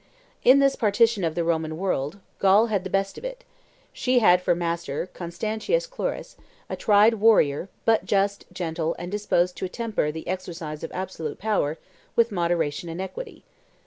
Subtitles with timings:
[0.43, 3.43] In this partition of the Roman world, Gaul had the best of it:
[3.93, 6.37] she had for master, Constantius Chlorus,
[6.71, 11.77] a tried warrior, but just, gentle, and disposed to temper the exercise of absolute power
[12.15, 13.43] with moderation and equity.